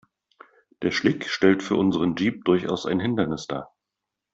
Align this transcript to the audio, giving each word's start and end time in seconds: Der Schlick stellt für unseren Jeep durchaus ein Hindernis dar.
Der 0.81 0.89
Schlick 0.89 1.29
stellt 1.29 1.61
für 1.61 1.75
unseren 1.75 2.15
Jeep 2.15 2.43
durchaus 2.45 2.87
ein 2.87 2.99
Hindernis 2.99 3.45
dar. 3.45 3.75